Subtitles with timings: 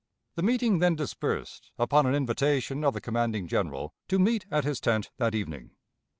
[0.33, 4.79] The meeting then dispersed upon an invitation of the commanding general to meet at his
[4.81, 5.75] tent that evening.